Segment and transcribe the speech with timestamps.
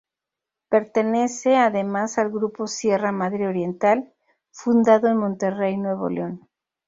[0.69, 4.11] Pertenece, además, al grupo Sierra Madre Oriental,
[4.49, 6.49] fundado en Monterrey, Nuevo León.